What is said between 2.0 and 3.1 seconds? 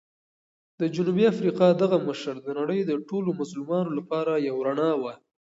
مشر د نړۍ د